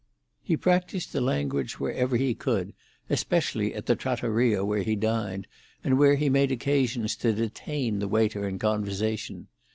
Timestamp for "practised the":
0.57-1.21